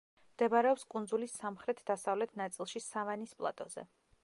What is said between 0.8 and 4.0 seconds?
კუნძულის სამხრეთ-დასავლეთ ნაწილში სავანის პლატოზე.